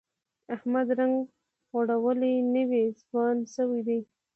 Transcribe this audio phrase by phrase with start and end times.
[0.55, 1.15] احمد رنګ
[1.71, 3.99] غوړولی، نوی ځوان شوی دی.